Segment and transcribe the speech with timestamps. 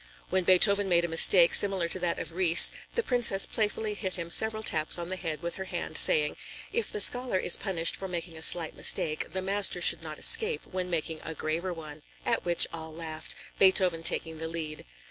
[0.31, 4.31] When Beethoven made a mistake similar to that of Ries, the Princess playfully hit him
[4.31, 6.37] several taps on the head with her hand, saying:
[6.73, 10.65] "If the scholar is punished for making a slight mistake, the master should not escape,
[10.65, 14.85] when making a graver one," at which all laughed, Beethoven taking the lead.